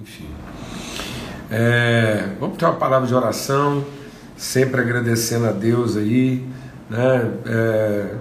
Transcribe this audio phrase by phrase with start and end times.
[0.00, 0.28] enfim.
[1.50, 3.84] É, vamos ter uma palavra de oração,
[4.36, 6.44] sempre agradecendo a Deus aí,
[6.90, 7.30] né?
[7.46, 8.14] É,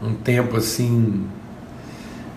[0.00, 1.26] um tempo assim,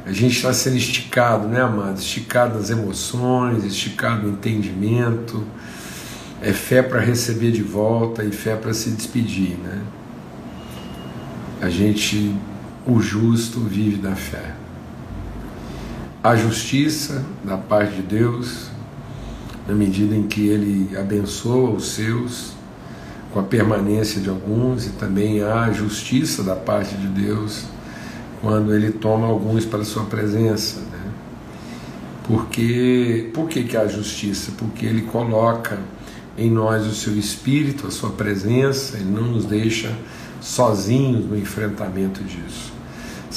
[0.05, 1.99] a gente está sendo esticado, né, amado?
[1.99, 5.45] Esticado nas emoções, esticado no entendimento,
[6.41, 9.81] é fé para receber de volta e fé para se despedir, né?
[11.61, 12.35] A gente,
[12.87, 14.60] o justo, vive da fé.
[16.23, 18.67] A justiça da parte de Deus,
[19.67, 22.51] na medida em que Ele abençoa os seus,
[23.33, 27.63] com a permanência de alguns, e também há justiça da parte de Deus
[28.39, 30.81] quando Ele toma alguns para a sua presença.
[30.81, 31.11] Né?
[32.25, 34.51] Porque, por que, que há justiça?
[34.59, 35.79] Porque Ele coloca
[36.37, 39.91] em nós o seu espírito, a sua presença, Ele não nos deixa
[40.39, 42.80] sozinhos no enfrentamento disso.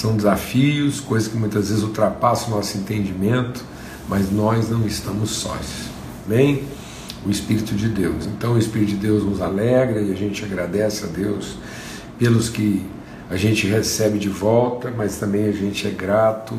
[0.04, 3.64] São desafios, coisas que muitas vezes ultrapassam o nosso entendimento,
[4.06, 5.88] mas nós não estamos sós.
[6.26, 6.62] Amém?
[7.24, 8.26] O Espírito de Deus.
[8.26, 11.56] Então o Espírito de Deus nos alegra e a gente agradece a Deus
[12.18, 12.84] pelos que
[13.30, 16.54] a gente recebe de volta, mas também a gente é grato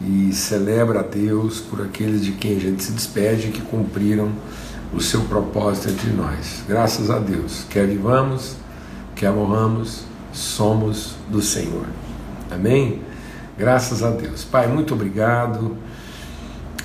[0.00, 4.30] e celebra a Deus por aqueles de quem a gente se despede que cumpriram
[4.94, 6.62] o seu propósito entre nós.
[6.68, 7.64] Graças a Deus.
[7.68, 8.54] Quer vivamos,
[9.16, 12.07] quer morramos, somos do Senhor.
[12.50, 13.00] Amém?
[13.56, 14.44] Graças a Deus.
[14.44, 15.76] Pai, muito obrigado.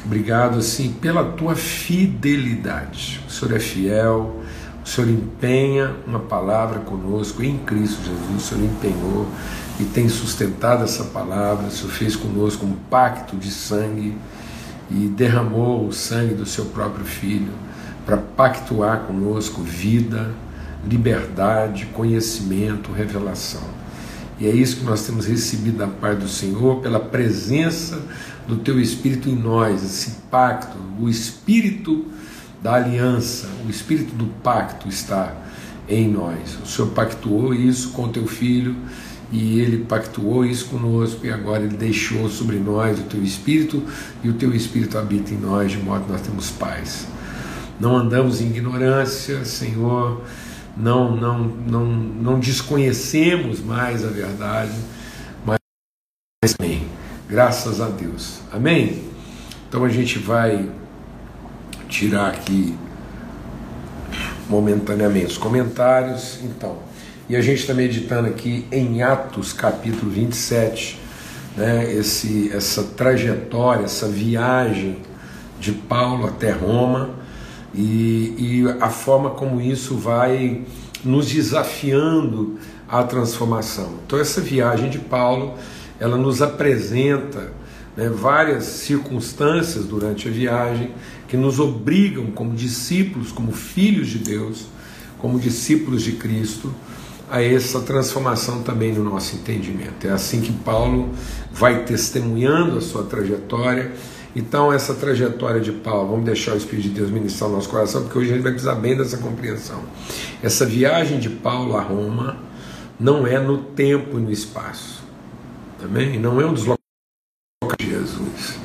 [0.05, 3.21] Obrigado, assim, pela tua fidelidade.
[3.27, 4.41] O Senhor é fiel,
[4.83, 8.35] o Senhor empenha uma palavra conosco em Cristo Jesus.
[8.35, 9.27] O Senhor empenhou
[9.79, 11.67] e tem sustentado essa palavra.
[11.67, 14.17] O Senhor fez conosco um pacto de sangue
[14.91, 17.53] e derramou o sangue do seu próprio filho
[18.05, 20.31] para pactuar conosco vida,
[20.85, 23.82] liberdade, conhecimento, revelação.
[24.43, 28.01] E é isso que nós temos recebido da parte do Senhor pela presença
[28.45, 32.07] do Teu Espírito em nós, esse pacto, o Espírito
[32.61, 35.33] da aliança, o Espírito do pacto está
[35.87, 36.57] em nós.
[36.61, 38.75] O Senhor pactuou isso com Teu Filho
[39.31, 43.81] e Ele pactuou isso conosco e agora Ele deixou sobre nós o Teu Espírito
[44.21, 47.07] e o Teu Espírito habita em nós de modo que nós temos paz
[47.79, 50.21] não andamos em ignorância, Senhor,
[50.75, 54.73] não, não, não, não desconhecemos mais a verdade,
[55.45, 55.59] mas
[56.59, 56.87] amém.
[57.29, 58.39] Graças a Deus.
[58.51, 59.03] Amém?
[59.67, 60.69] Então a gente vai
[61.87, 62.75] tirar aqui
[64.49, 66.39] momentaneamente os comentários.
[66.43, 66.77] Então,
[67.29, 70.99] e a gente está meditando aqui em Atos capítulo 27,
[71.55, 74.97] né, esse, essa trajetória, essa viagem
[75.59, 77.22] de Paulo até Roma
[77.73, 80.61] e, e a forma como isso vai
[81.03, 82.57] nos desafiando
[82.87, 83.93] à transformação.
[84.05, 85.55] Então essa viagem de Paulo,
[85.99, 87.51] ela nos apresenta
[87.97, 90.91] né, várias circunstâncias durante a viagem
[91.27, 94.67] que nos obrigam como discípulos, como filhos de Deus,
[95.17, 96.73] como discípulos de Cristo,
[97.31, 100.05] a essa transformação também no nosso entendimento.
[100.05, 101.09] É assim que Paulo
[101.51, 103.91] vai testemunhando a sua trajetória
[104.35, 108.01] então, essa trajetória de Paulo, vamos deixar o Espírito de Deus ministrar o nosso coração,
[108.03, 109.83] porque hoje a gente vai precisar bem dessa compreensão.
[110.41, 112.37] Essa viagem de Paulo a Roma
[112.99, 115.03] não é no tempo e no espaço.
[115.79, 116.79] Também não é um deslocamento
[117.77, 118.57] de Jesus.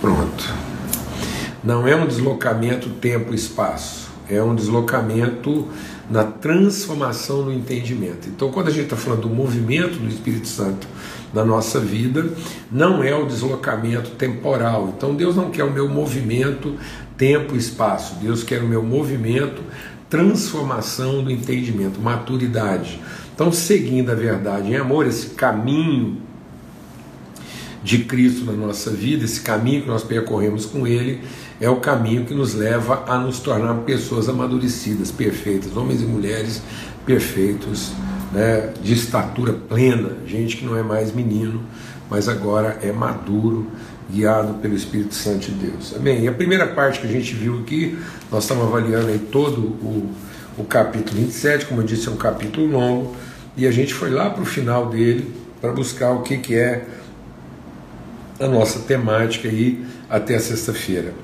[0.00, 0.44] Pronto.
[1.64, 4.11] Não é um deslocamento tempo e espaço.
[4.34, 5.68] É um deslocamento
[6.10, 8.28] na transformação no entendimento.
[8.28, 10.86] Então, quando a gente está falando do movimento do Espírito Santo
[11.32, 12.28] da nossa vida
[12.70, 14.92] não é o deslocamento temporal.
[14.94, 16.76] Então Deus não quer o meu movimento
[17.16, 18.16] tempo e espaço.
[18.16, 19.62] Deus quer o meu movimento
[20.10, 23.00] transformação do entendimento, maturidade.
[23.34, 26.18] Então, seguindo a verdade em amor, esse caminho
[27.82, 31.22] de Cristo na nossa vida, esse caminho que nós percorremos com Ele,
[31.60, 36.62] é o caminho que nos leva a nos tornar pessoas amadurecidas, perfeitas, homens e mulheres
[37.06, 37.92] perfeitos
[38.32, 41.62] né, de estatura plena, gente que não é mais menino,
[42.10, 43.66] mas agora é maduro,
[44.10, 45.94] guiado pelo Espírito Santo de Deus.
[45.96, 46.24] Amém?
[46.24, 47.98] E a primeira parte que a gente viu aqui,
[48.30, 50.10] nós estamos avaliando aí todo o,
[50.58, 53.16] o capítulo 27, como eu disse, é um capítulo longo,
[53.56, 56.86] e a gente foi lá para o final dele para buscar o que, que é
[58.40, 61.14] a nossa temática aí até a sexta-feira.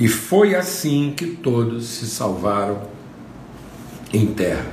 [0.00, 2.80] E foi assim que todos se salvaram
[4.14, 4.64] em terra.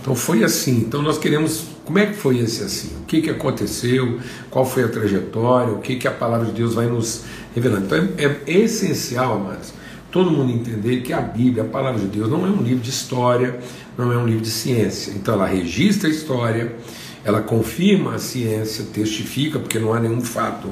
[0.00, 0.78] Então foi assim.
[0.78, 1.68] Então nós queremos.
[1.84, 2.88] Como é que foi esse assim?
[3.02, 4.18] O que, que aconteceu?
[4.50, 5.72] Qual foi a trajetória?
[5.72, 7.24] O que, que a palavra de Deus vai nos
[7.54, 7.84] revelando?
[7.86, 9.72] Então é, é essencial, amados,
[10.10, 12.90] todo mundo entender que a Bíblia, a palavra de Deus, não é um livro de
[12.90, 13.60] história,
[13.96, 15.12] não é um livro de ciência.
[15.12, 16.74] Então ela registra a história,
[17.22, 20.68] ela confirma a ciência, testifica, porque não há nenhum fato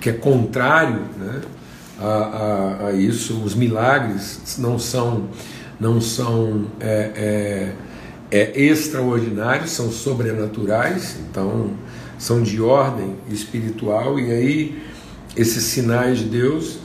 [0.00, 1.42] que é contrário né,
[2.02, 3.42] a, a, a isso.
[3.42, 5.28] Os milagres não são,
[5.78, 7.74] não são é,
[8.30, 11.70] é, é, extraordinários, são sobrenaturais, então
[12.18, 14.82] são de ordem espiritual, e aí
[15.36, 16.78] esses sinais de Deus,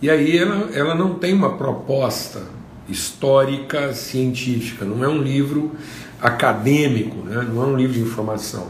[0.00, 2.42] e aí ela, ela não tem uma proposta
[2.88, 5.72] histórica, científica, não é um livro
[6.20, 7.46] acadêmico, né?
[7.50, 8.68] não é um livro de informação,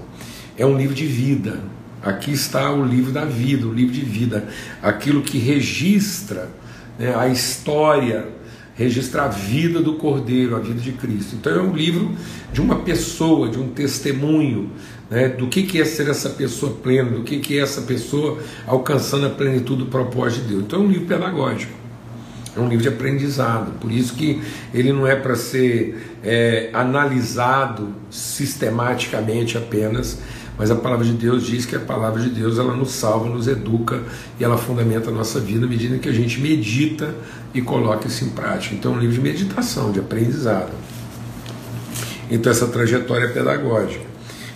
[0.56, 1.60] é um livro de vida.
[2.04, 4.46] Aqui está o livro da vida, o livro de vida,
[4.82, 6.50] aquilo que registra
[6.98, 8.28] né, a história,
[8.74, 11.36] registra a vida do Cordeiro, a vida de Cristo.
[11.36, 12.12] Então é um livro
[12.52, 14.70] de uma pessoa, de um testemunho,
[15.10, 18.38] né, do que, que é ser essa pessoa plena, do que, que é essa pessoa
[18.66, 20.64] alcançando a plenitude do propósito de Deus.
[20.64, 21.84] Então é um livro pedagógico.
[22.56, 24.40] É um livro de aprendizado, por isso que
[24.72, 30.20] ele não é para ser é, analisado sistematicamente apenas,
[30.58, 33.48] mas a palavra de Deus diz que a palavra de Deus ela nos salva, nos
[33.48, 34.02] educa
[34.38, 37.14] e ela fundamenta a nossa vida à medida que a gente medita
[37.52, 38.74] e coloca isso em prática.
[38.74, 40.72] Então é um livro de meditação, de aprendizado.
[42.30, 44.04] Então essa trajetória é pedagógica.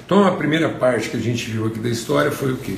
[0.05, 2.77] Então a primeira parte que a gente viu aqui da história foi o quê?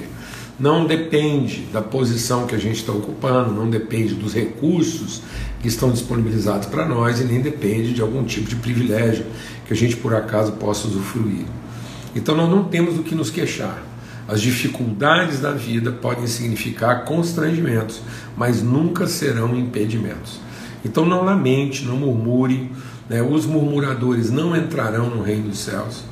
[0.60, 5.22] não depende da posição que a gente está ocupando, não depende dos recursos
[5.62, 9.24] que estão disponibilizados para nós e nem depende de algum tipo de privilégio
[9.66, 11.46] que a gente por acaso possa usufruir.
[12.14, 13.82] Então nós não temos do que nos queixar.
[14.26, 18.00] As dificuldades da vida podem significar constrangimentos,
[18.36, 20.40] mas nunca serão impedimentos.
[20.84, 22.70] Então não lamente, não murmure,
[23.08, 23.20] né?
[23.20, 26.04] os murmuradores não entrarão no reino dos céus.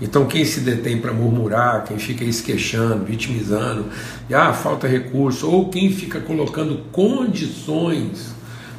[0.00, 3.86] Então, quem se detém para murmurar, quem fica esquechando, vitimizando,
[4.30, 8.34] ah, falta recurso, ou quem fica colocando condições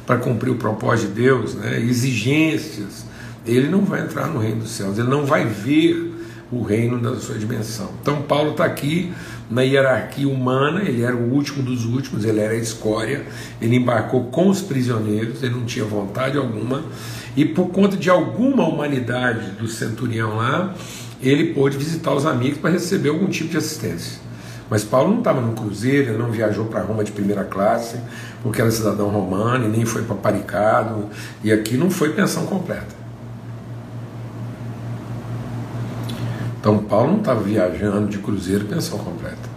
[0.06, 3.04] para cumprir o propósito de Deus, né, exigências,
[3.44, 6.07] ele não vai entrar no reino dos céus, ele não vai ver
[6.50, 7.90] o reino da sua dimensão.
[8.00, 9.12] Então, Paulo está aqui
[9.50, 13.24] na hierarquia humana, ele era o último dos últimos, ele era a escória,
[13.60, 16.84] ele embarcou com os prisioneiros, ele não tinha vontade alguma,
[17.36, 20.74] e por conta de alguma humanidade do centurião lá,
[21.20, 24.18] ele pôde visitar os amigos para receber algum tipo de assistência.
[24.70, 27.98] Mas Paulo não estava no cruzeiro, ele não viajou para Roma de primeira classe,
[28.42, 31.06] porque era cidadão romano, e nem foi paparicado,
[31.42, 32.97] e aqui não foi pensão completa.
[36.68, 39.48] Então Paulo não estava viajando de cruzeiro pensão completa.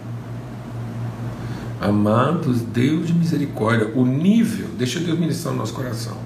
[1.78, 6.16] Amados, Deus de misericórdia, o nível, deixa Deus ministrar no nosso coração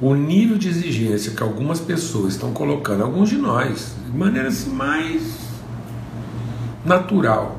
[0.00, 4.70] o nível de exigência que algumas pessoas estão colocando, alguns de nós, de maneira assim
[4.70, 5.22] mais
[6.84, 7.56] natural.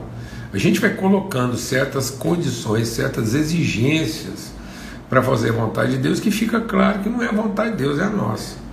[0.51, 4.51] A gente vai colocando certas condições, certas exigências
[5.09, 7.77] para fazer a vontade de Deus, que fica claro que não é a vontade de
[7.77, 8.66] Deus, é a nossa.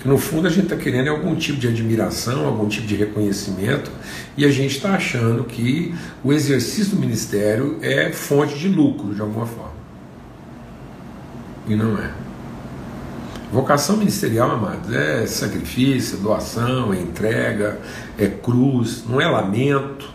[0.00, 3.90] Que no fundo a gente está querendo algum tipo de admiração, algum tipo de reconhecimento,
[4.34, 5.94] e a gente está achando que
[6.24, 9.74] o exercício do ministério é fonte de lucro de alguma forma.
[11.68, 12.10] E não é.
[13.52, 17.78] Vocação ministerial, amados, é sacrifício, doação, é entrega,
[18.16, 20.08] é cruz, não é lamento,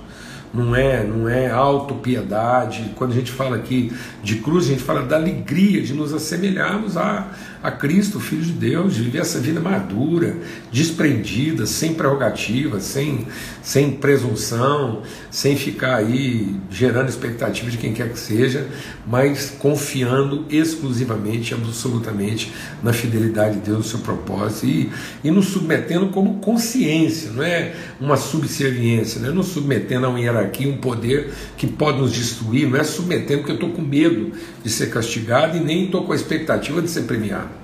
[0.53, 2.93] não é, não é autopiedade.
[2.95, 3.91] Quando a gente fala aqui
[4.23, 7.27] de cruz, a gente fala da alegria de nos assemelharmos a,
[7.65, 10.37] a Cristo, Filho de Deus, de viver essa vida madura,
[10.71, 13.25] desprendida, sem prerrogativa, sem,
[13.63, 15.01] sem presunção,
[15.31, 18.67] sem ficar aí gerando expectativa de quem quer que seja,
[19.07, 24.91] mas confiando exclusivamente, absolutamente na fidelidade de Deus, no seu propósito e,
[25.23, 30.19] e nos submetendo como consciência, não é uma subserviência, não é nos submetendo a uma
[30.19, 34.33] hierarquia, um poder que pode nos destruir, não é submetendo porque eu estou com medo
[34.63, 37.54] de ser castigado e nem estou com a expectativa de ser premiado.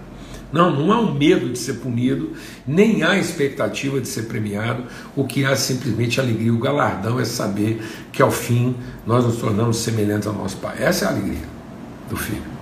[0.51, 2.31] Não, não há um medo de ser punido,
[2.67, 4.83] nem há expectativa de ser premiado.
[5.15, 6.53] O que há é simplesmente alegria.
[6.53, 7.81] O galardão é saber
[8.11, 10.75] que ao fim nós nos tornamos semelhantes ao nosso Pai.
[10.79, 11.47] Essa é a alegria
[12.09, 12.61] do filho.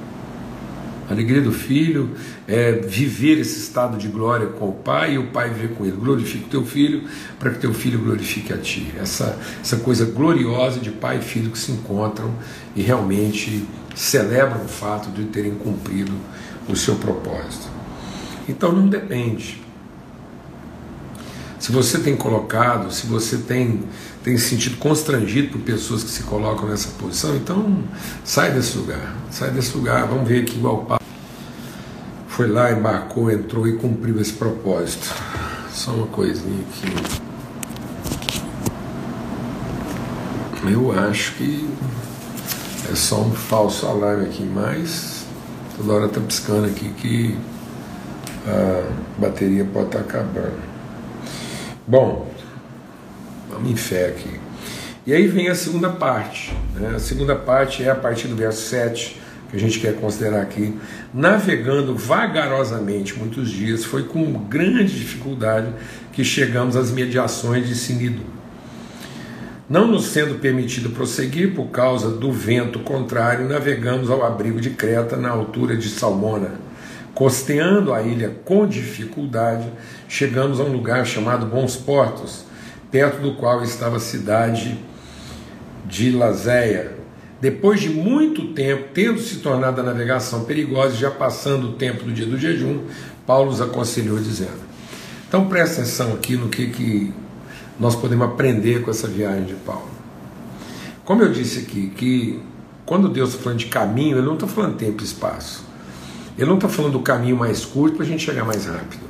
[1.09, 2.11] A alegria do filho
[2.47, 5.97] é viver esse estado de glória com o pai e o pai viver com ele.
[5.97, 7.03] Glorifique o teu filho
[7.39, 8.93] para que teu filho glorifique a ti.
[8.95, 12.31] Essa, essa coisa gloriosa de pai e filho que se encontram
[12.75, 13.65] e realmente
[13.95, 16.13] celebram o fato de terem cumprido
[16.67, 17.78] o seu propósito.
[18.49, 19.61] Então não depende.
[21.59, 23.83] Se você tem colocado, se você tem,
[24.23, 27.83] tem se sentido constrangido por pessoas que se colocam nessa posição, então
[28.23, 29.15] sai desse lugar.
[29.29, 30.07] Sai desse lugar.
[30.07, 30.99] Vamos ver aqui igual Paulo
[32.39, 35.13] foi lá, embarcou, entrou e cumpriu esse propósito.
[35.73, 36.87] Só uma coisinha aqui.
[40.71, 41.69] Eu acho que
[42.89, 45.25] é só um falso alarme aqui, mas
[45.75, 47.37] toda hora tá piscando aqui que
[48.49, 50.69] a bateria pode estar acabando.
[51.87, 52.29] Bom,
[53.59, 54.29] Vamos em fé aqui.
[55.05, 56.53] E aí vem a segunda parte.
[56.75, 56.93] Né?
[56.95, 60.73] A segunda parte é a partir do verso 7, que a gente quer considerar aqui.
[61.13, 65.73] Navegando vagarosamente muitos dias, foi com grande dificuldade
[66.13, 68.21] que chegamos às mediações de Sinido.
[69.67, 75.15] Não nos sendo permitido prosseguir por causa do vento contrário, navegamos ao abrigo de Creta
[75.15, 76.68] na altura de Salmona.
[77.19, 79.69] Costeando a ilha com dificuldade,
[80.07, 82.45] chegamos a um lugar chamado Bons Portos,
[82.89, 84.79] perto do qual estava a cidade
[85.85, 86.93] de Lazéia.
[87.41, 92.13] Depois de muito tempo, tendo se tornado a navegação perigosa, já passando o tempo do
[92.13, 92.85] dia do jejum,
[93.27, 94.61] Paulo os aconselhou dizendo:
[95.27, 97.13] Então presta atenção aqui no que, que
[97.77, 99.89] nós podemos aprender com essa viagem de Paulo.
[101.03, 102.41] Como eu disse aqui, que
[102.85, 105.67] quando Deus está falando de caminho, Ele não está falando tempo e espaço.
[106.39, 109.03] Ele não está falando do caminho mais curto para a gente chegar mais rápido.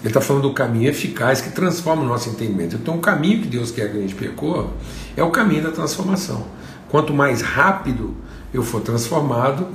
[0.00, 2.76] Ele está falando do caminho eficaz que transforma o nosso entendimento.
[2.76, 4.66] Então, o caminho que Deus quer que a gente percorra
[5.16, 6.44] é o caminho da transformação.
[6.90, 8.14] Quanto mais rápido
[8.52, 9.66] eu for transformado,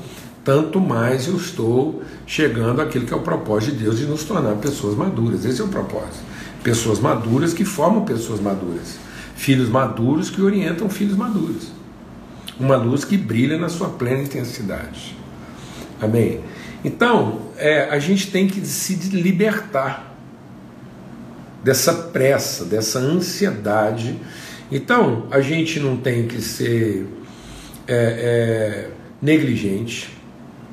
[0.43, 4.53] tanto mais eu estou chegando àquilo que é o propósito de Deus de nos tornar
[4.57, 5.45] pessoas maduras.
[5.45, 6.23] Esse é o propósito.
[6.61, 8.99] Pessoas maduras que formam pessoas maduras.
[9.35, 11.71] Filhos maduros que orientam filhos maduros.
[12.59, 15.17] Uma luz que brilha na sua plena intensidade.
[15.99, 16.41] Amém?
[16.87, 20.15] Então, é, a gente tem que se libertar
[21.61, 24.17] dessa pressa, dessa ansiedade.
[24.71, 27.05] Então, a gente não tem que ser
[27.85, 28.89] é, é,
[29.21, 30.17] negligente.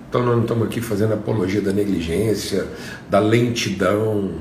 [0.09, 2.65] Então, nós não estamos aqui fazendo apologia da negligência,
[3.11, 4.37] da lentidão,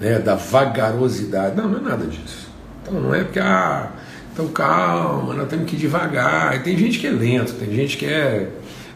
[0.00, 1.56] né, da vagarosidade.
[1.56, 2.50] Não, não é nada disso.
[2.82, 3.92] Então, não é porque, ah,
[4.32, 6.56] então calma, nós temos que ir devagar.
[6.56, 8.50] E tem gente que é lento, tem gente que é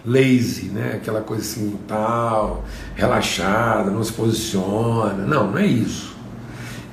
[0.07, 0.93] lazy, né?
[0.95, 5.27] aquela coisa assim, tal, relaxada, não se posiciona.
[5.27, 6.17] Não, não é isso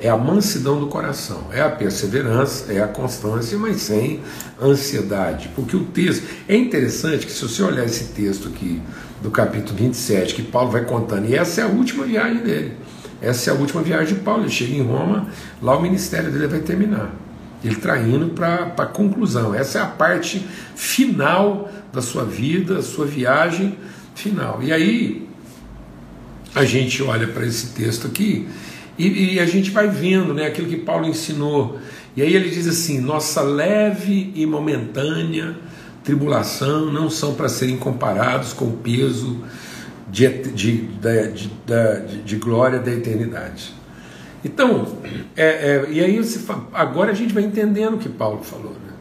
[0.03, 4.19] é a mansidão do coração, é a perseverança, é a constância, mas sem
[4.61, 5.49] ansiedade.
[5.55, 6.27] Porque o texto.
[6.45, 8.81] É interessante que, se você olhar esse texto aqui,
[9.21, 12.73] do capítulo 27, que Paulo vai contando, e essa é a última viagem dele.
[13.21, 14.43] Essa é a última viagem de Paulo.
[14.43, 15.29] Ele chega em Roma,
[15.61, 17.15] lá o ministério dele vai terminar.
[17.63, 19.53] Ele está indo para a conclusão.
[19.55, 23.77] Essa é a parte final da sua vida, sua viagem
[24.15, 24.61] final.
[24.61, 25.27] E aí,
[26.53, 28.47] a gente olha para esse texto aqui
[28.97, 31.79] e, e, a gente vai vendo né, aquilo que Paulo ensinou.
[32.15, 35.55] E aí ele diz assim: nossa leve e momentânea
[36.03, 39.41] tribulação não são para serem comparados com o peso
[40.11, 40.89] de, de, de,
[41.33, 43.73] de, de glória da eternidade.
[44.43, 44.97] Então,
[45.35, 46.39] é, é, e aí você,
[46.73, 48.71] agora a gente vai entendendo o que Paulo falou.
[48.71, 48.93] Né?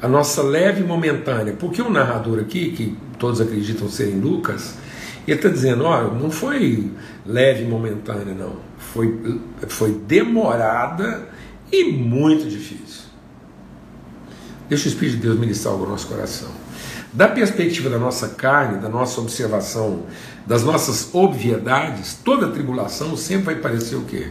[0.00, 4.76] A nossa leve momentânea, porque o narrador aqui, que todos acreditam ser em Lucas,
[5.26, 6.90] ele está dizendo, ó, não foi
[7.26, 8.56] leve momentânea, não.
[8.78, 11.28] Foi, foi demorada
[11.70, 13.02] e muito difícil.
[14.68, 16.61] Deixa o Espírito de Deus ministrar no nosso coração.
[17.12, 20.04] Da perspectiva da nossa carne, da nossa observação,
[20.46, 24.28] das nossas obviedades, toda tribulação sempre vai parecer o quê?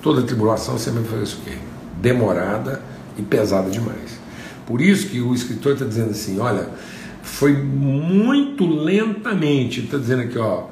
[0.00, 1.58] Toda tribulação sempre vai parecer o quê?
[2.00, 2.82] Demorada
[3.18, 4.18] e pesada demais.
[4.66, 6.70] Por isso que o escritor está dizendo assim: olha,
[7.22, 10.68] foi muito lentamente, está dizendo aqui, ó,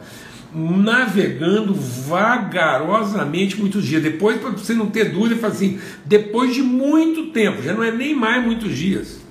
[0.54, 4.02] navegando vagarosamente muitos dias.
[4.02, 7.90] Depois, para você não ter dúvida, fala assim, depois de muito tempo, já não é
[7.90, 9.21] nem mais muitos dias.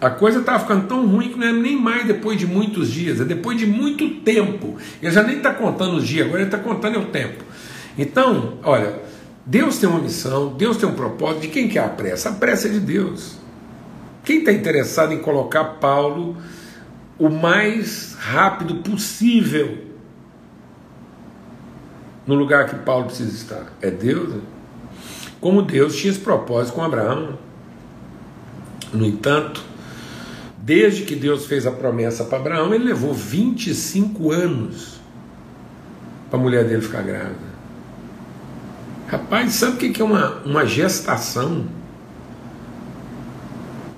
[0.00, 3.20] A coisa estava ficando tão ruim que não é nem mais depois de muitos dias,
[3.20, 4.76] é depois de muito tempo.
[5.02, 7.42] Ele já nem está contando os dias, agora ele está contando o tempo.
[7.98, 9.00] Então, olha,
[9.44, 11.42] Deus tem uma missão, Deus tem um propósito.
[11.42, 12.28] De quem que é a pressa?
[12.28, 13.38] A pressa é de Deus.
[14.22, 16.36] Quem está interessado em colocar Paulo
[17.18, 19.78] o mais rápido possível
[22.24, 23.72] no lugar que Paulo precisa estar?
[23.80, 24.28] É Deus.
[24.28, 24.40] Né?
[25.40, 27.38] Como Deus tinha esse propósito com Abraão.
[28.92, 29.64] No entanto,
[30.68, 35.00] desde que Deus fez a promessa para Abraão, ele levou 25 anos
[36.28, 37.48] para a mulher dele ficar grávida.
[39.06, 41.64] Rapaz, sabe o que é uma, uma gestação?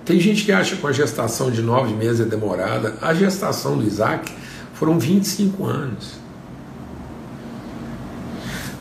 [0.04, 2.96] Tem gente que acha que a gestação de nove meses é demorada.
[3.02, 4.32] A gestação do Isaac
[4.74, 6.20] foram 25 anos.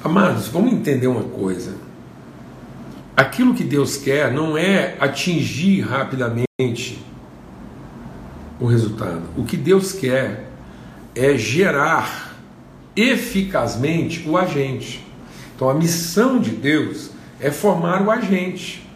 [0.03, 1.73] Amados, vamos entender uma coisa.
[3.17, 7.08] Aquilo que Deus quer não é atingir rapidamente
[8.59, 9.23] o resultado.
[9.37, 10.49] O que Deus quer
[11.15, 12.35] é gerar
[12.95, 15.05] eficazmente o agente.
[15.55, 18.87] Então a missão de Deus é formar o agente.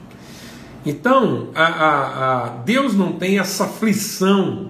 [0.86, 4.70] Então, a, a, a Deus não tem essa aflição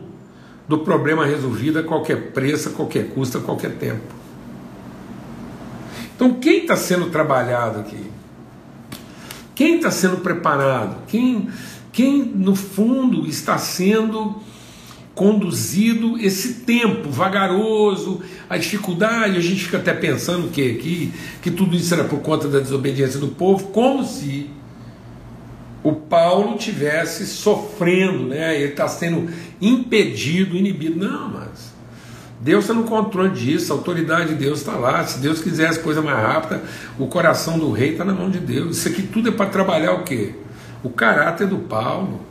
[0.67, 4.13] do problema resolvido a qualquer preço, a qualquer custo, a qualquer tempo.
[6.15, 8.11] Então, quem está sendo trabalhado aqui?
[9.55, 10.97] Quem está sendo preparado?
[11.07, 11.49] Quem,
[11.91, 14.41] quem, no fundo, está sendo
[15.15, 21.75] conduzido esse tempo vagaroso, a dificuldade, a gente fica até pensando que, que, que tudo
[21.75, 24.49] isso era por conta da desobediência do povo, como se
[25.83, 28.55] o Paulo tivesse sofrendo, né?
[28.55, 29.29] ele está sendo
[29.61, 30.97] impedido, inibido.
[30.97, 31.73] Não, mas
[32.39, 35.05] Deus está no controle disso, a autoridade de Deus está lá.
[35.05, 36.61] Se Deus quiser as coisas mais rápidas,
[36.97, 38.77] o coração do rei está na mão de Deus.
[38.77, 40.33] Isso aqui tudo é para trabalhar o quê?
[40.83, 42.21] O caráter do Paulo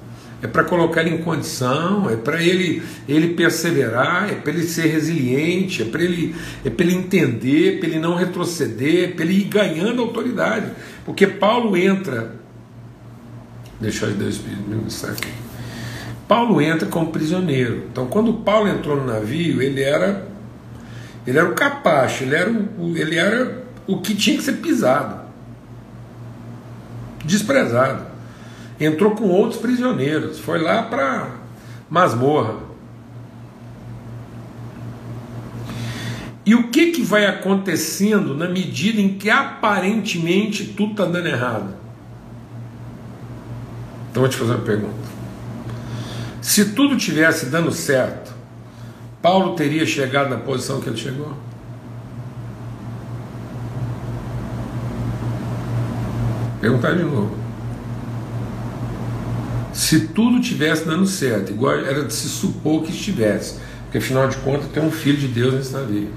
[0.42, 4.88] é para colocar ele em condição, é para ele, ele perseverar, é para ele ser
[4.88, 6.34] resiliente, é para ele,
[6.64, 10.66] é ele entender, para ele não retroceder, é para ele ir ganhando autoridade.
[11.04, 12.34] Porque Paulo entra.
[13.80, 15.32] Deixa eu Espírito me aqui.
[16.26, 17.84] Paulo entra como prisioneiro.
[17.92, 20.26] Então, quando Paulo entrou no navio, ele era
[21.24, 25.20] ele era o capacho, ele era o, ele era o que tinha que ser pisado,
[27.24, 28.11] desprezado
[28.84, 31.30] entrou com outros prisioneiros, foi lá para
[31.88, 32.56] masmorra.
[36.44, 41.74] E o que, que vai acontecendo na medida em que aparentemente tudo está dando errado?
[44.10, 45.12] Então vou te fazer uma pergunta.
[46.40, 48.32] Se tudo tivesse dando certo,
[49.22, 51.32] Paulo teria chegado na posição que ele chegou?
[56.60, 57.41] Perguntar de novo
[59.72, 64.36] se tudo tivesse dando certo, igual era de se supor que estivesse, porque afinal de
[64.38, 66.10] contas tem um filho de Deus nesse navio.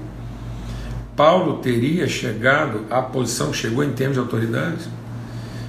[1.16, 4.84] Paulo teria chegado à posição que chegou em termos de autoridade?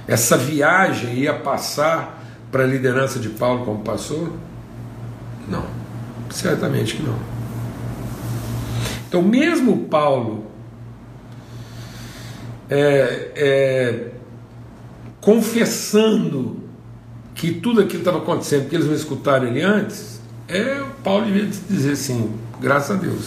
[0.06, 4.36] Essa viagem ia passar para a liderança de Paulo como passou?
[5.48, 5.64] Não,
[6.30, 7.18] certamente que não.
[9.08, 10.46] Então, mesmo Paulo
[12.68, 14.08] é, é,
[15.20, 16.57] confessando
[17.38, 21.92] que tudo aquilo estava acontecendo porque eles não escutaram ele antes, é, Paulo devia dizer
[21.92, 23.26] assim, graças a Deus.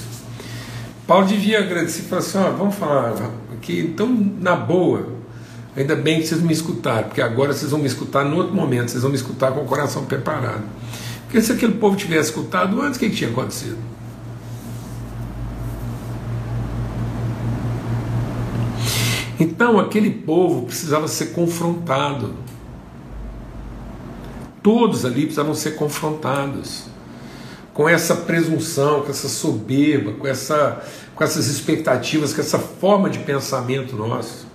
[1.07, 3.15] Paulo devia agradecer e falar assim, ó, vamos falar
[3.53, 5.07] aqui, então, na boa,
[5.77, 8.91] ainda bem que vocês me escutaram, porque agora vocês vão me escutar no outro momento,
[8.91, 10.63] vocês vão me escutar com o coração preparado.
[11.23, 13.77] Porque se aquele povo tivesse escutado antes, o que, que tinha acontecido?
[19.39, 22.33] Então aquele povo precisava ser confrontado.
[24.61, 26.83] Todos ali precisavam ser confrontados
[27.73, 30.83] com essa presunção, com essa soberba, com, essa,
[31.15, 34.45] com essas expectativas, com essa forma de pensamento nosso.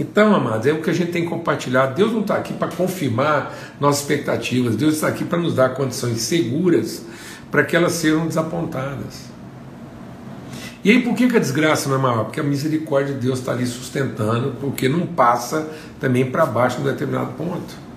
[0.00, 1.88] Então, amados, é o que a gente tem compartilhar.
[1.88, 6.22] Deus não está aqui para confirmar nossas expectativas, Deus está aqui para nos dar condições
[6.22, 7.04] seguras
[7.50, 9.28] para que elas sejam desapontadas.
[10.82, 12.24] E aí, por que, que a desgraça não é maior?
[12.24, 15.68] Porque a misericórdia de Deus está ali sustentando, porque não passa
[16.00, 17.89] também para baixo num determinado ponto.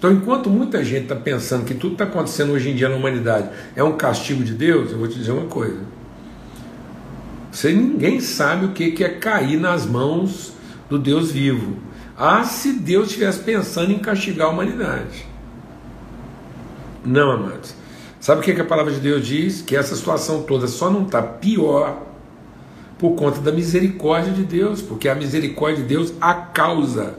[0.00, 3.50] Então, enquanto muita gente está pensando que tudo está acontecendo hoje em dia na humanidade
[3.76, 5.78] é um castigo de Deus, eu vou te dizer uma coisa.
[7.52, 10.54] Você ninguém sabe o que é cair nas mãos
[10.88, 11.76] do Deus vivo.
[12.16, 15.26] Ah, se Deus estivesse pensando em castigar a humanidade.
[17.04, 17.74] Não, amados.
[18.18, 19.60] Sabe o que a palavra de Deus diz?
[19.60, 22.06] Que essa situação toda só não está pior
[23.00, 27.14] por conta da misericórdia de Deus, porque a misericórdia de Deus a causa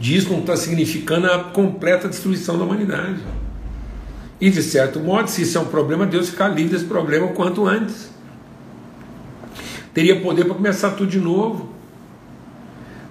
[0.00, 3.20] disso não está significando a completa destruição da humanidade.
[4.40, 7.34] E de certo modo, se isso é um problema, Deus ficar livre desse problema o
[7.34, 8.10] quanto antes.
[9.92, 11.70] Teria poder para começar tudo de novo.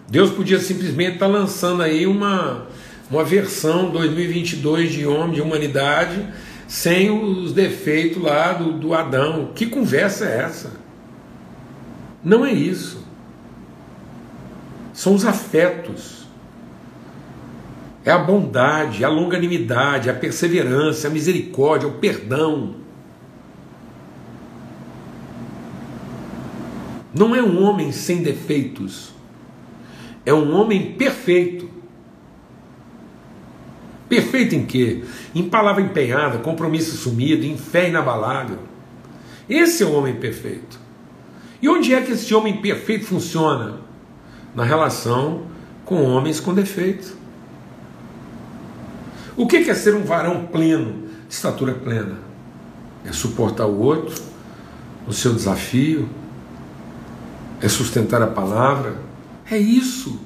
[0.10, 2.66] Deus podia simplesmente estar tá lançando aí uma,
[3.10, 6.26] uma versão 2022 de homem, de humanidade,
[6.68, 9.52] sem os defeitos lá do, do Adão.
[9.54, 10.85] Que conversa é essa?
[12.26, 13.06] Não é isso.
[14.92, 16.26] São os afetos
[18.06, 22.76] é a bondade, a longanimidade, a perseverança, a misericórdia, o perdão.
[27.12, 29.12] Não é um homem sem defeitos,
[30.24, 31.68] é um homem perfeito.
[34.08, 35.04] Perfeito em quê?
[35.34, 38.60] Em palavra empenhada, compromisso assumido, em fé inabalável.
[39.50, 40.85] Esse é o homem perfeito.
[41.66, 43.80] E onde é que esse homem perfeito funciona?
[44.54, 45.48] Na relação
[45.84, 47.14] com homens com defeitos.
[49.36, 52.20] O que é ser um varão pleno, de estatura plena?
[53.04, 54.14] É suportar o outro,
[55.08, 56.08] o seu desafio,
[57.60, 58.98] é sustentar a palavra,
[59.50, 60.20] é isso.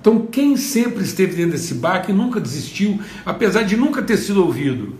[0.00, 4.42] Então, quem sempre esteve dentro desse barco e nunca desistiu, apesar de nunca ter sido
[4.42, 4.94] ouvido?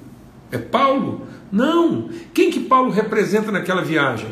[0.52, 1.25] É Paulo?
[1.50, 2.08] Não.
[2.34, 4.30] Quem que Paulo representa naquela viagem?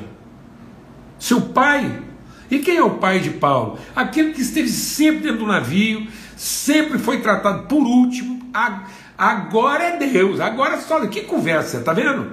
[1.19, 2.03] Seu pai.
[2.51, 3.79] E quem é o pai de Paulo?
[3.95, 8.45] Aquele que esteve sempre dentro do navio, sempre foi tratado por último.
[9.17, 11.05] Agora é Deus, agora só.
[11.07, 12.33] Que conversa, tá vendo?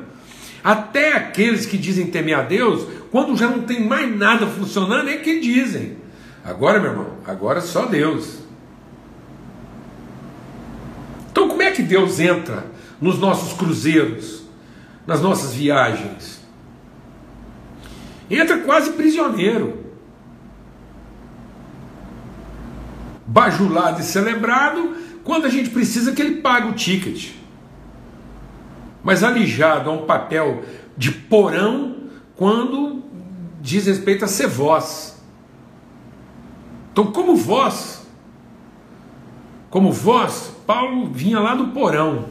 [0.63, 5.17] Até aqueles que dizem temer a Deus, quando já não tem mais nada funcionando, é
[5.17, 5.97] que dizem.
[6.43, 8.39] Agora, meu irmão, agora é só Deus.
[11.31, 12.65] Então, como é que Deus entra
[12.99, 14.40] nos nossos cruzeiros,
[15.05, 16.41] nas nossas viagens?
[18.29, 19.85] Entra quase prisioneiro.
[23.27, 27.33] Bajulado e celebrado quando a gente precisa que ele pague o ticket.
[29.03, 30.63] Mas alijado a um papel
[30.97, 33.03] de porão quando
[33.61, 35.21] diz respeito a ser voz.
[36.91, 38.05] Então, como voz,
[39.69, 42.30] como voz, Paulo vinha lá do porão.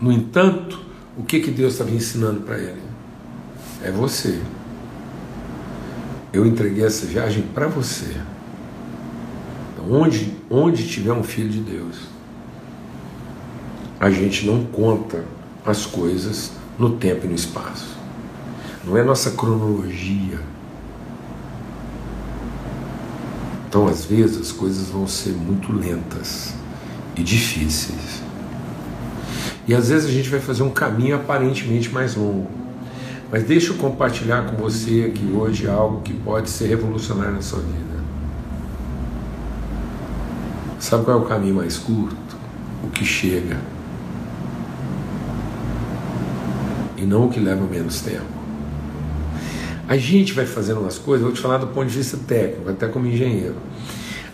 [0.00, 0.80] No entanto,
[1.16, 2.82] o que, que Deus estava ensinando para ele?
[3.82, 4.40] É você.
[6.32, 8.16] Eu entreguei essa viagem para você.
[9.72, 11.96] Então, onde, onde tiver um filho de Deus,
[13.98, 15.24] a gente não conta
[15.66, 17.98] as coisas no tempo e no espaço.
[18.84, 20.40] Não é nossa cronologia
[23.70, 26.52] Então, às vezes, as coisas vão ser muito lentas
[27.16, 28.20] e difíceis.
[29.70, 32.50] E às vezes a gente vai fazer um caminho aparentemente mais longo.
[33.30, 37.60] Mas deixa eu compartilhar com você aqui hoje algo que pode ser revolucionário na sua
[37.60, 38.02] vida.
[40.80, 42.36] Sabe qual é o caminho mais curto?
[42.82, 43.58] O que chega.
[46.96, 48.26] E não o que leva menos tempo.
[49.86, 52.88] A gente vai fazendo umas coisas, vou te falar do ponto de vista técnico, até
[52.88, 53.54] como engenheiro.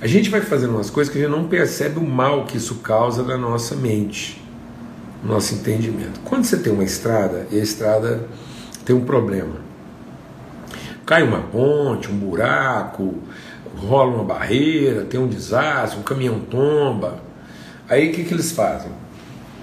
[0.00, 2.76] A gente vai fazendo umas coisas que a gente não percebe o mal que isso
[2.76, 4.45] causa na nossa mente,
[5.24, 6.20] nosso entendimento.
[6.24, 8.26] Quando você tem uma estrada e a estrada
[8.84, 9.56] tem um problema,
[11.04, 13.14] cai uma ponte, um buraco,
[13.76, 17.20] rola uma barreira, tem um desastre, um caminhão tomba.
[17.88, 18.90] Aí o que, que eles fazem?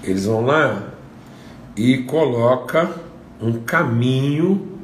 [0.02, 0.90] Eles vão lá
[1.76, 2.90] e coloca
[3.40, 4.78] um caminho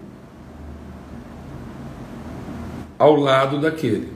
[2.99, 4.13] ao lado daquele.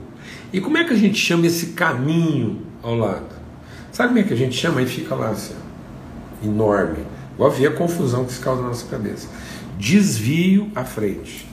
[0.52, 3.34] E como é que a gente chama esse caminho ao lado?
[3.90, 4.80] Sabe como é que a gente chama?
[4.80, 5.54] Aí fica lá assim,
[6.44, 7.04] enorme.
[7.34, 9.28] Igual ver a confusão que se causa na nossa cabeça.
[9.78, 11.48] Desvio à frente.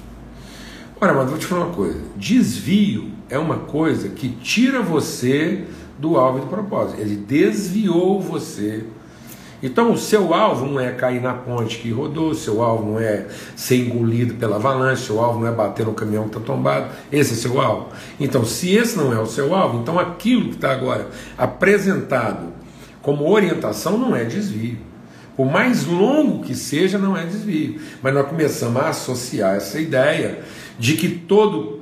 [1.00, 5.66] Ora, mas vou te falar uma coisa: desvio é uma coisa que tira você
[5.98, 7.02] do alvo e do propósito.
[7.02, 8.86] Ele desviou você
[9.64, 13.28] então, o seu alvo não é cair na ponte que rodou, seu alvo não é
[13.56, 16.88] ser engolido pela avalanche, seu alvo não é bater no caminhão que está tombado.
[17.12, 17.90] Esse é seu alvo.
[18.20, 22.61] Então, se esse não é o seu alvo, então aquilo que está agora apresentado
[23.02, 24.78] como orientação não é desvio.
[25.36, 27.80] Por mais longo que seja, não é desvio.
[28.02, 30.40] Mas nós começamos a associar essa ideia
[30.78, 31.82] de que todo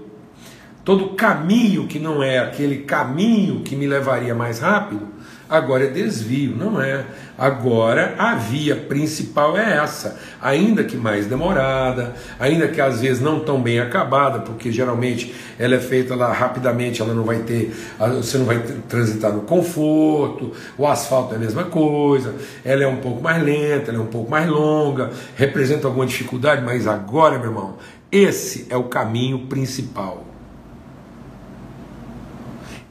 [0.84, 5.08] todo caminho que não é aquele caminho que me levaria mais rápido
[5.50, 7.04] agora é desvio, não é.
[7.38, 13.40] Agora a via principal é essa, ainda que mais demorada, ainda que às vezes não
[13.40, 17.74] tão bem acabada, porque geralmente ela é feita lá rapidamente, ela não vai ter,
[18.18, 22.98] você não vai transitar no conforto, o asfalto é a mesma coisa, ela é um
[22.98, 27.50] pouco mais lenta, ela é um pouco mais longa, representa alguma dificuldade, mas agora, meu
[27.50, 27.78] irmão,
[28.12, 30.26] esse é o caminho principal.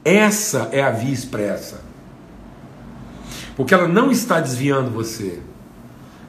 [0.03, 1.88] Essa é a via expressa.
[3.55, 5.39] Porque ela não está desviando você,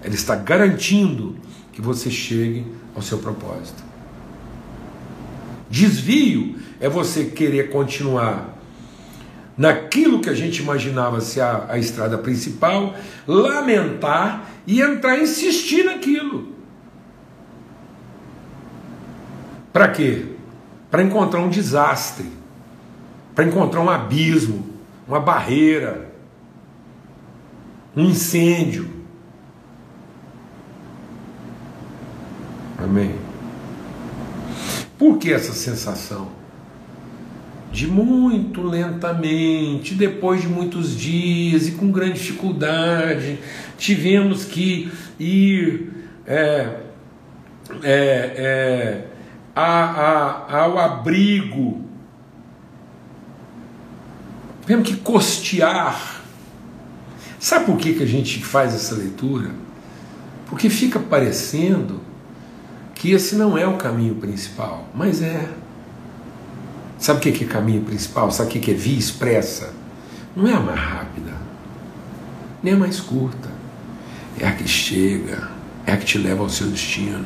[0.02, 1.36] ela está garantindo
[1.72, 3.82] que você chegue ao seu propósito.
[5.70, 8.58] Desvio é você querer continuar
[9.56, 12.94] naquilo que a gente imaginava ser a, a estrada principal,
[13.26, 16.48] lamentar e entrar insistir naquilo.
[19.72, 20.26] Para quê?
[20.90, 22.26] Para encontrar um desastre,
[23.34, 24.66] para encontrar um abismo,
[25.06, 26.09] uma barreira
[27.96, 28.88] um incêndio.
[32.78, 33.14] Amém?
[34.98, 36.28] Por que essa sensação?
[37.72, 43.38] De muito lentamente, depois de muitos dias e com grande dificuldade,
[43.78, 45.92] tivemos que ir
[46.26, 46.80] é,
[47.82, 49.04] é, é,
[49.54, 51.84] a, a, ao abrigo,
[54.62, 56.19] tivemos que costear
[57.40, 59.50] Sabe por que, que a gente faz essa leitura?
[60.46, 62.02] Porque fica parecendo
[62.94, 65.48] que esse não é o caminho principal, mas é.
[66.98, 68.30] Sabe o que é caminho principal?
[68.30, 69.72] Sabe o que é via expressa?
[70.36, 71.32] Não é a mais rápida,
[72.62, 73.48] nem a mais curta.
[74.38, 75.48] É a que chega,
[75.86, 77.24] é a que te leva ao seu destino.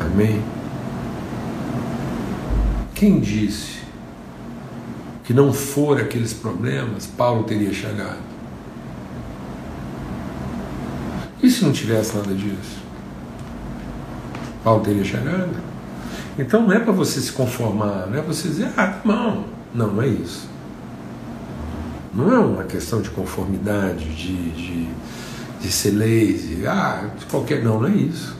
[0.00, 0.42] Amém?
[2.94, 3.83] Quem disse
[5.24, 8.22] que não for aqueles problemas, Paulo teria chegado?
[11.42, 12.82] E se não tivesse nada disso?
[14.62, 15.50] Paulo teria chegado?
[16.38, 19.92] Então não é para você se conformar, não é para você dizer, ah, não, não,
[19.92, 20.48] não é isso.
[22.14, 24.88] Não é uma questão de conformidade, de, de,
[25.60, 27.62] de ser lazy, ah, qualquer.
[27.64, 28.36] Não, não é isso.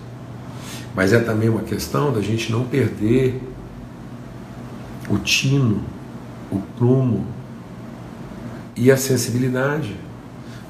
[0.94, 3.42] Mas é também uma questão da gente não perder
[5.10, 5.82] o tino,
[6.56, 7.26] o prumo
[8.76, 9.96] e a sensibilidade.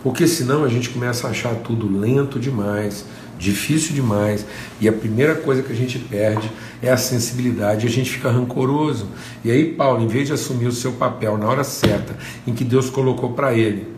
[0.02, 3.06] Porque senão a gente começa a achar tudo lento demais,
[3.38, 4.44] difícil demais,
[4.80, 6.50] e a primeira coisa que a gente perde
[6.82, 9.08] é a sensibilidade, e a gente fica rancoroso.
[9.42, 12.16] E aí, Paulo, em vez de assumir o seu papel na hora certa,
[12.46, 13.88] em que Deus colocou para ele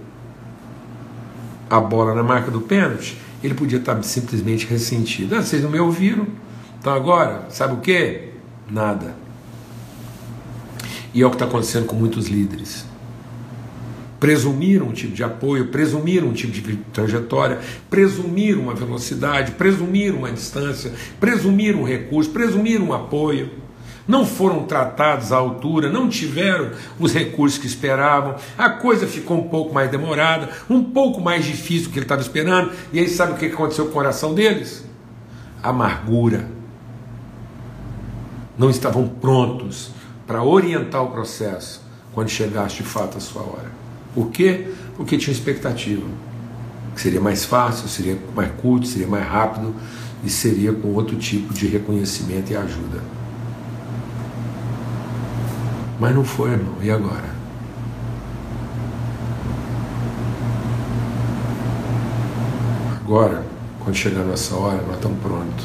[1.68, 5.34] a bola na marca do pênalti, ele podia estar simplesmente ressentido.
[5.34, 6.26] Ah, vocês não me ouviram?
[6.78, 8.30] Então agora, sabe o que?
[8.70, 9.25] Nada.
[11.16, 12.84] E é o que está acontecendo com muitos líderes
[14.18, 20.32] presumir um tipo de apoio, presumir um tipo de trajetória, presumir uma velocidade, presumir uma
[20.32, 23.50] distância, presumir um recurso, presumir um apoio.
[24.08, 29.48] Não foram tratados à altura, não tiveram os recursos que esperavam, a coisa ficou um
[29.48, 33.32] pouco mais demorada, um pouco mais difícil do que ele estava esperando, e aí sabe
[33.32, 34.84] o que aconteceu com o coração deles?
[35.62, 36.48] Amargura.
[38.56, 39.90] Não estavam prontos
[40.26, 41.80] para orientar o processo
[42.12, 43.70] quando chegasse de fato a sua hora.
[44.14, 44.72] Por quê?
[44.96, 46.06] Porque tinha expectativa.
[46.94, 49.74] Que seria mais fácil, seria mais curto, seria mais rápido
[50.24, 53.02] e seria com outro tipo de reconhecimento e ajuda.
[56.00, 56.74] Mas não foi, irmão.
[56.82, 57.36] E agora?
[63.06, 63.46] Agora,
[63.84, 65.64] quando chegar a nossa hora, nós estamos prontos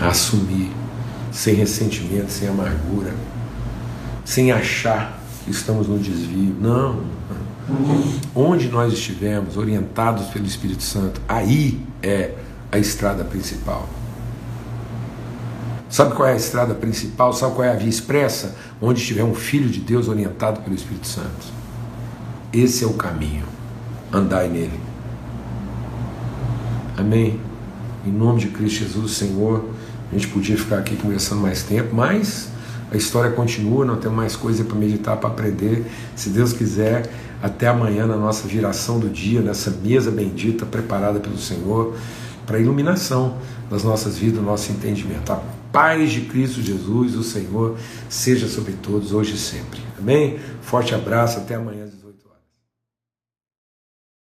[0.00, 0.72] a assumir,
[1.32, 3.12] sem ressentimento, sem amargura,
[4.24, 6.54] sem achar estamos no desvio.
[6.60, 7.00] Não.
[8.34, 12.34] Onde nós estivermos orientados pelo Espírito Santo, aí é
[12.70, 13.88] a estrada principal.
[15.88, 17.32] Sabe qual é a estrada principal?
[17.32, 18.56] Sabe qual é a via expressa?
[18.80, 21.52] Onde estiver um filho de Deus orientado pelo Espírito Santo.
[22.52, 23.44] Esse é o caminho.
[24.12, 24.80] Andai nele.
[26.96, 27.38] Amém?
[28.06, 29.64] Em nome de Cristo Jesus, Senhor,
[30.12, 32.50] a gente podia ficar aqui conversando mais tempo, mas
[32.90, 35.86] a história continua, não temos mais coisa para meditar, para aprender.
[36.14, 37.10] Se Deus quiser,
[37.42, 41.96] até amanhã na nossa viração do dia, nessa mesa bendita preparada pelo Senhor,
[42.46, 43.38] para a iluminação
[43.70, 45.32] das nossas vidas, do nosso entendimento.
[45.32, 47.78] A paz de Cristo Jesus, o Senhor,
[48.10, 49.80] seja sobre todos, hoje e sempre.
[49.98, 50.38] Amém?
[50.60, 52.01] Forte abraço, até amanhã.